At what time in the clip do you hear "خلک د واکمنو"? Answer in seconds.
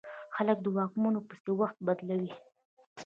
0.35-1.21